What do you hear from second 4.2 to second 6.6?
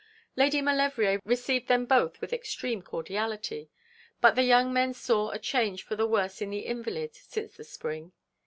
the young men saw a change for the worse in